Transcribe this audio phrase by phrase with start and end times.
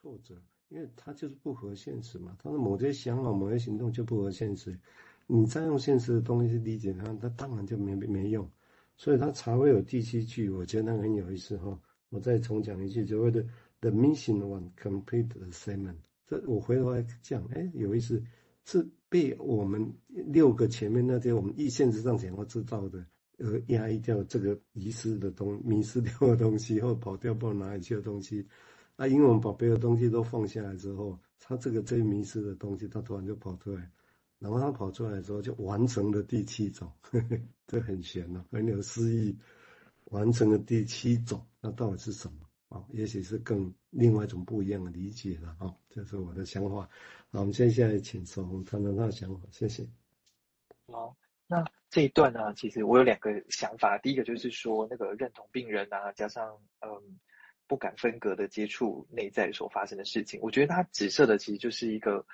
[0.00, 0.34] 挫折，
[0.68, 2.36] 因为他就是不合现实嘛。
[2.42, 4.78] 他的某些想法、某些行动就不合现实，
[5.26, 8.48] 你再用现实的东西去理解他，他当然就没没用。
[8.96, 11.78] 所以他才会有第七句，我觉得那个很有意思哈。
[12.10, 13.44] 我再重讲一句，所谓的
[13.80, 15.96] the mission one complete the assignment。
[16.26, 18.22] 这我回头来讲，哎，有意思，
[18.64, 23.04] 是被我们六个前面那些我们一现实上想要知道的，
[23.38, 28.46] 而压抑掉这个遗失的东迷失掉的东西，或跑掉不知道哪里去的东西。
[28.98, 33.88] 啊，因为我们把别的东西都放下来之后，他这个最迷失的东西，他突然就跑出来，
[34.40, 39.38] 然后他跑出来之后就完成了第七种，呵 呵这很玄哦，很有诗意，
[40.06, 42.38] 完成了第七种，那到底是什么？
[42.70, 46.88] 啊，也许是更另外一种不一样的理解了啊，这是我的想法。
[47.30, 49.88] 好，我们接下来请守宏谈谈他的想法，谢谢。
[50.88, 57.20] 好，那这一段呢，其实我有两个想法，第一个就是说那个认同病人啊，加上嗯。
[57.68, 62.26] 不敢分隔的接触内在所发生的事情，我觉得它指涉的其实就是一个，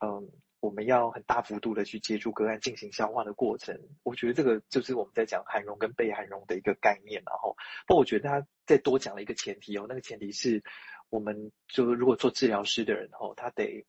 [0.00, 0.28] 嗯，
[0.60, 3.80] 我们要很大幅度的去接触个案进行消化的过程。
[4.02, 7.56] 我觉得这个就是我们在讲含容跟被含容的一个概念，然后，
[7.86, 10.62] 不过我觉得他再多讲了一个前提哦，那个前提是
[11.08, 13.86] 我们就如果做治疗师的人哦，他得。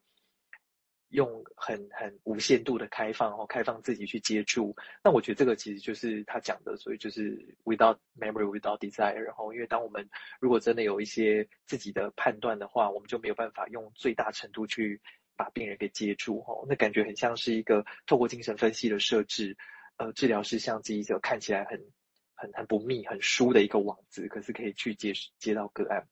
[1.11, 4.75] 用很很无限度的开放，然后开放自己去接触。
[5.03, 9.15] 那我觉得这个其实就是他讲的，所以就是 without memory, without desire。
[9.15, 15.01] 然后，因为当我们如果真的有一些自己的判断的话，我们就没有办法用最大程度去
[15.35, 16.41] 把病人给接住。
[16.43, 19.57] 吼，那感觉很像是一个透过精神分析的设置，
[19.97, 21.77] 呃，治疗师像这一个看起来很
[22.35, 26.07] 很很不密、很疏的一个网子，可是可以去接接到个案。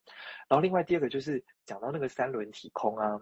[0.50, 3.22] 然后，另外第二个就是讲到那个三轮体空啊。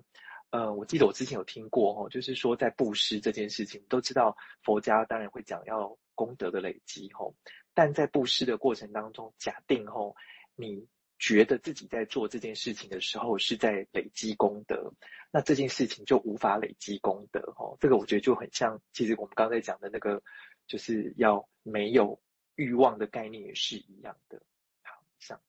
[0.49, 7.35] 呃，我记得我之前有听过哦，就是说在布施这件事情，都知道佛家当然会讲要功德的累积吼，
[7.73, 10.15] 但在布施的过程当中，假定吼，
[10.55, 10.87] 你
[11.19, 14.93] 觉得自己在做这件事情的时候是在累积功德，
[15.31, 20.23] 那这件事情就无法累积功德吼，这个我觉得就很像，其实我们刚才讲的那个，
[20.65, 22.21] 就是要没有
[22.55, 24.41] 欲望的概念也是一样的。
[24.81, 25.41] 好，像，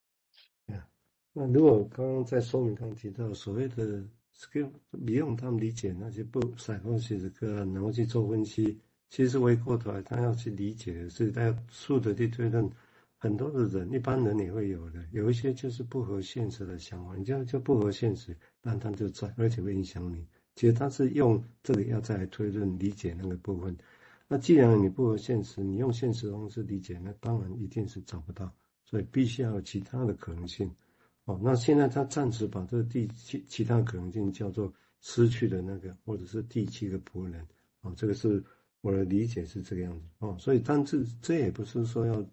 [1.33, 4.03] 那如果刚刚在说明刚提到所谓的。
[4.39, 8.79] 这个不用他们理解那些不散空写的个案，然后去做分析。
[9.11, 12.71] 其实回过头来，他要去理解的是，他要速的去推论。
[13.21, 20.25] 很多的人，一般人也会有的，有一些就是不合现实的想法，你这样就不合现实，但他就在，而且会影响你。
[20.55, 23.77] 其实他是用这个要再来推论理解那个部分。
[24.29, 28.55] 那既然你不合现实，你用现实方式理解，那当然一定是找不到，
[28.85, 30.71] 所以必须要有其他的可能性。
[31.29, 34.73] 哦，那现在他暂时把这个第七其他可能性叫做
[35.03, 37.47] 失去的那个，或者是第七个仆人。
[37.83, 38.43] 哦，这个是
[38.81, 40.07] 我的理解是这个样子。
[40.21, 42.25] 哦，所以但是这也不是说要，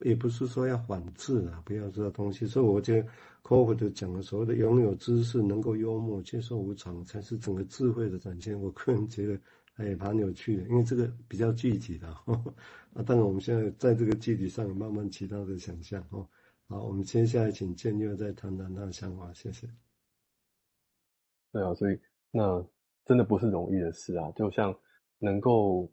[0.00, 2.46] 也不是说要反制啊，不要这个东西。
[2.46, 3.06] 所以我觉得
[3.42, 8.58] Crawford 讲的所谓的拥有知识、能够幽默、接受无常，才是整个智慧的展现。
[8.58, 9.38] 我个人觉得
[9.74, 12.08] 还也蛮有趣的，因为这个比较具体的。
[12.96, 16.02] 啊，当然我们现在在这个具体上慢慢其他的想象。
[16.08, 16.26] 哦。
[16.66, 19.68] 好，我们接下来请建佑再谈谈他的想法，谢谢。
[21.52, 22.66] 对啊，所以那
[23.04, 24.30] 真的不是容易的事啊。
[24.32, 24.74] 就像
[25.18, 25.88] 能够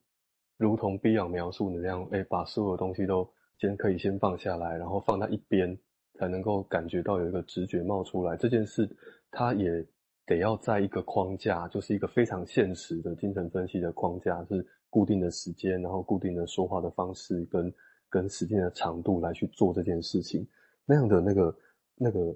[0.57, 3.29] 如同 Beyond 描述的那样，哎，把所有东西都
[3.59, 5.77] 先可以先放下来，然后放在一边，
[6.13, 8.37] 才能够感觉到有一个直觉冒出来。
[8.37, 8.89] 这件事，
[9.29, 9.85] 它也
[10.25, 17.73] 得要在一个框架，就是一个非常现实的精神分析的框架，是固定的时间，然后固定的说话的方式跟
[18.09, 20.47] 跟时间的长度来去做这件事情。
[20.91, 21.57] 那样的那个
[21.95, 22.35] 那个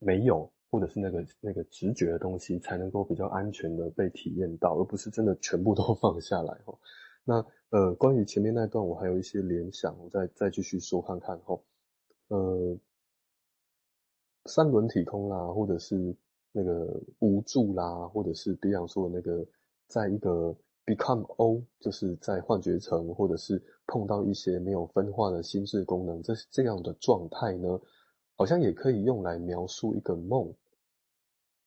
[0.00, 6.76] 没有，或者是那个那个直觉的东西，才能够比较安全的被体验到，而不是真的全部都 放下来齁。
[7.22, 11.56] 那呃，关于前面那段，我还有一些联想，我再再继续说看看哈。
[12.26, 12.76] 呃，
[14.46, 16.16] 三轮体空啦，或者是
[16.50, 19.46] 那个无助啦，或者是比方说的那个，
[19.86, 20.56] 在一个。
[20.86, 27.80] Become O，就是在幻觉层，或者是碰到一些没有分化的心智功能，这这样的状态呢，
[28.36, 30.54] 好像也可以用来描述一个梦。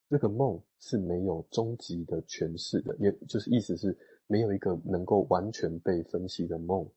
[0.10, 3.96] 这个梦是没有终极的诠释的，也就是意思是
[4.26, 6.90] 没有一个能够完全被分析的梦。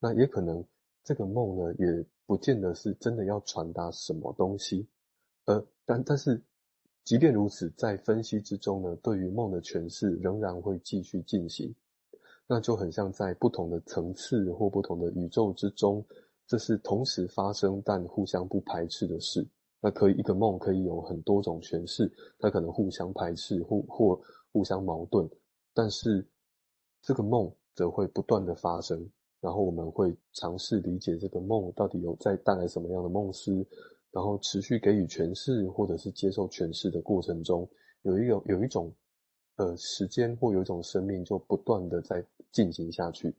[0.00, 0.64] 那也可能
[1.04, 4.88] 这个梦呢，也不见得是真的要传达什么东西。
[5.44, 6.42] 呃，但但是。
[7.06, 11.72] 即便如此，在分析之中呢，对于梦的诠释仍然会继续进行。
[12.48, 16.04] 那就很像在不同的层次或不同的宇宙之中，
[16.48, 19.46] 这是同时发生但互相不排斥的事。
[19.80, 24.20] 那可以一个梦可以有很多种诠释，它可能互相排斥或或
[24.50, 25.30] 互相矛盾，
[25.72, 26.26] 但是
[27.02, 29.08] 这个梦则会不断的发生。
[29.40, 33.64] 然后我们会尝试理解这个梦到底有在带来什么样的梦思。
[34.16, 37.68] 然后持续给予诠释或者是接受诠释的过程中，
[38.00, 38.90] 有一个有一种
[39.56, 43.34] 呃时间或有一种生命就不断的在进行下去，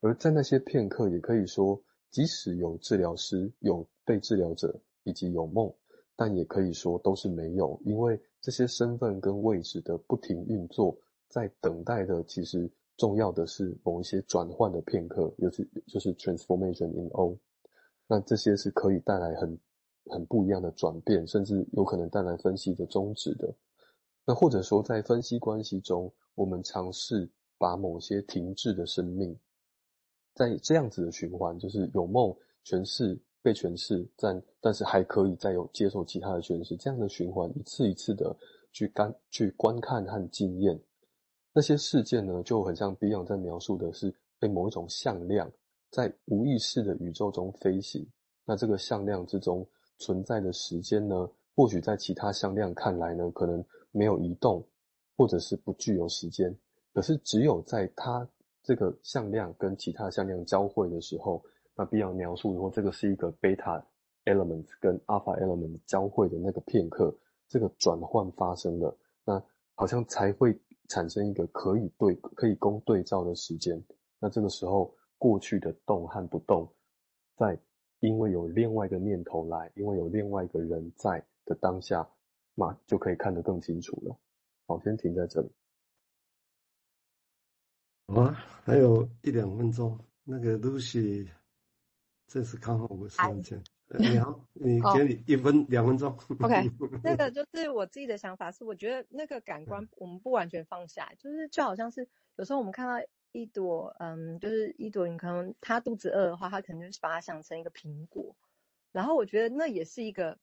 [0.00, 1.82] 而在那些片刻，也可以说，
[2.12, 4.72] 即使有治疗师、有被治疗者
[5.02, 5.74] 以及有梦，
[6.14, 10.96] 但也可以说都是没有，因为这些身份跟位置的不停运作，
[11.28, 17.36] 在等待的其实重要的是某一些转换的片刻，尤其就是 transformation in O，
[18.06, 19.58] 那这些是可以带来很。
[20.10, 23.54] 很不一样的转变，甚至有可能带来分析的终止的。
[24.24, 27.28] 那或者说，在分析关系中，我们尝试
[27.58, 29.36] 把某些停滞的生命，
[30.34, 32.34] 在这样子的循环，就是有梦
[32.64, 38.36] 诠释被诠释，但但是还可以再有接受其他的诠释，这样的循环一次一次的
[38.72, 40.80] 去观去观看和经验
[41.52, 45.50] 那些事件呢，就很像 Beyond 在描述的是被某一种向量
[45.90, 48.06] 在无意识的宇宙中飞行。
[48.44, 49.64] 那这个向量之中。
[49.98, 54.66] 存在的时间呢，或许在其他向量看来呢，可能没有移动，
[55.16, 56.56] 或者是不具有时间。
[56.92, 58.28] 可是只有在它
[58.62, 61.42] 这个向量跟其他向量交汇的时候，
[61.74, 63.84] 那必要描述说这个是一个贝塔
[64.24, 67.14] element 跟 alpha element 交汇的那个片刻，
[67.48, 69.42] 这个转换发生了，那
[69.74, 73.82] 好像才会产生一个可以对可以供对照的时间。
[74.18, 76.68] 那这个时候过去的动和不动，
[77.36, 77.58] 在。
[78.02, 82.04] 因为有另外一个念头来，因为有另外一个人在的当下，
[82.56, 84.18] 那就可以看得更清楚了。
[84.66, 85.48] 好，先停在这里。
[88.08, 88.34] 好啊，
[88.64, 89.96] 还有一两分钟。
[90.24, 91.28] 那个 Lucy，
[92.26, 93.62] 这是刚好我时间。
[93.96, 96.10] 你好，你给你一分两分钟。
[96.40, 96.72] OK，
[97.04, 103.06] 那个就是我自己的想法是，我觉得那个感官我们不完全放下，就是就好像是有时候我们看到。
[103.32, 108.36] 一朵，嗯，就是一朵，你可能他肚子饿的话，他可能就是把它想成一个苹果，
[108.92, 110.38] 然后我觉得那也是一个，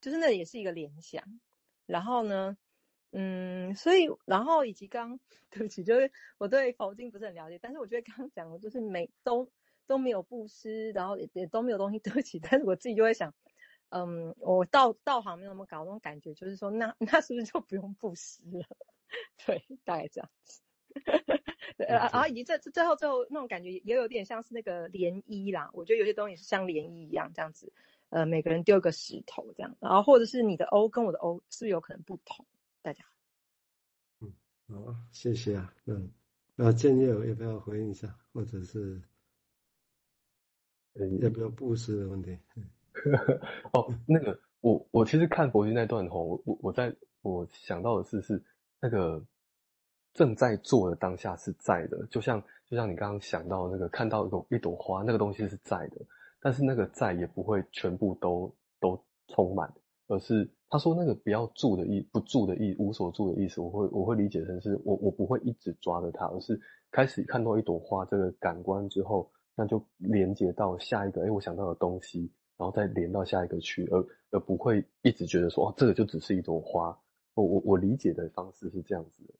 [0.00, 1.22] 就是那也是一个联想，
[1.86, 2.56] 然后呢，
[3.12, 5.18] 嗯，所以然后以及刚，
[5.50, 9.48] 对不起，就是我对佛经不是很了解，但是我觉得刚刚讲的就是每都
[9.86, 13.32] 都没有布施，然后也也都没有东西， 对不起，但是我自己就会想，
[13.90, 18.66] 嗯，我道道行没有那么高，那种感觉就是说，那那是不是就不用布施了？
[19.46, 20.60] 对，大概这样子。
[21.76, 27.70] 对，然后以及这最后最后那种感觉也有点像是那个涟漪啦，我觉得有些东西是像涟漪一样这样子，
[28.08, 32.46] 呃，每个人丢个石头这样，然后或者是你的 O 跟我的 O 是不是有可能不同？
[32.82, 33.04] 大家，
[34.20, 34.32] 嗯，
[34.68, 36.10] 好，谢谢啊，嗯，
[36.54, 39.02] 那建议我要不要回应一下，或者是，
[40.94, 42.38] 嗯，要不要布施的问题？
[43.74, 48.42] 哦，那个我我其实看佛经那段吼，我我我在我想到的是是
[48.80, 49.22] 那个。
[50.16, 56.00] 正在做的当下是在的，就像就像你刚刚想到那个看到一朵一朵花，那个东西是在的，
[56.40, 58.98] 但是那个在也不会全部都都
[59.28, 59.70] 充满，
[60.08, 66.58] 而是他说那个不要住的意不住的意无所住的意思，我会我会理解成是我我不会一直抓着它，而是
[66.90, 76.98] 开始看到一朵花这个感官之后，那就连接到下一个哎我想到的东西，然后再连到下一个去，而而不会一直觉得说哦这个就只是一朵花，
[77.34, 79.34] 我我我理解的方式是这样子的。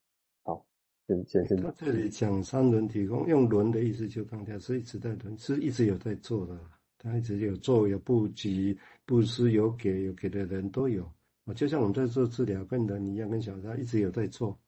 [1.06, 6.58] 他这里讲三轮体空，用轮的意思就当下，所以一直在轮，是一直有在做的。
[6.98, 11.08] 他一直有做，有布局，布施有给，有给的人都有。
[11.54, 14.58] 就像我们在做治疗跟人一样，跟小三一直有在做，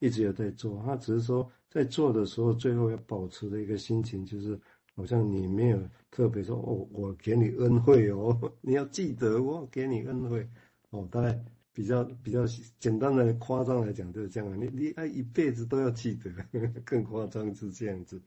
[0.00, 0.82] 一直有在做。
[0.84, 4.58] 他只是说在做的时候，最后要保持的一个心情，就是
[4.96, 5.78] 好像你没有
[6.10, 10.44] 特别说哦，我给你恩惠哦， 你要记得我给你恩惠
[10.90, 11.40] 哦，大概。
[11.76, 12.46] 比较比较
[12.80, 16.30] 简单的夸张来讲就是这样，你你爱一辈子都要记得，
[16.86, 18.18] 更夸张是这样子。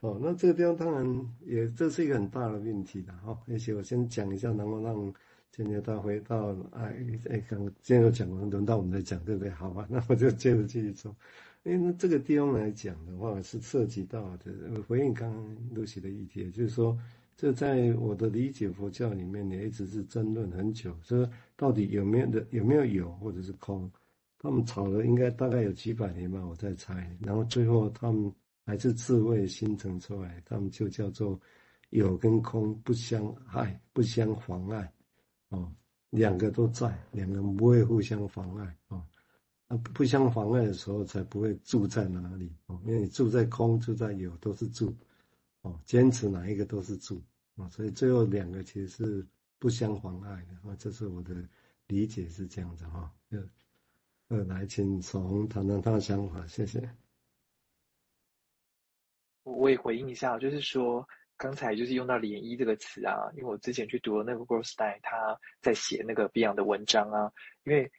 [0.00, 3.38] 哦，那这个地方当然也这是一个很大的命题的哈。
[3.46, 5.14] 而且我先讲一下，然后让
[5.52, 9.50] 今天他回到哎哎，刚今天讲完，轮到我们来讲，对不对？
[9.50, 11.14] 好吧， 那我就接着继续说。
[11.62, 16.98] 因为这个地方来讲的话，是涉及到的回应刚刚露西的议题，就是说。
[17.36, 23.90] 这在我的理解，佛教里面也一直是争论很久，说到底有没有的，有没有有或者是空？
[24.38, 27.16] 他们吵了应该大概有几百年吧，我在猜。
[27.20, 28.32] 然后最后他们
[28.64, 31.40] 还是智慧形成出来，他们就叫做
[31.90, 34.92] 有跟空不相害，不相妨碍，
[35.50, 35.72] 哦，
[36.10, 39.02] 两个都在，两个不会互相妨碍，哦，
[39.68, 44.92] 那不相妨碍的时候才不会住在哪里，哦，因为你住在空，住在有都是住，
[45.62, 47.20] 哦，坚持哪一个都是主。
[47.56, 49.26] 啊，所以最后两个其实是
[49.58, 51.46] 不相妨碍的啊，这是我的
[51.86, 53.12] 理解是这样子哈。
[53.28, 53.46] 呃，
[54.28, 56.88] 呃，来，请从谈谈他的想法，谢谢。
[59.42, 67.30] 我也回应一下，就是说，刚才就是用到涟漪这个词啊，因为我之前去读了那个 Goldstein，他在写那个 Beyond 的文章啊，
[67.64, 67.92] 因为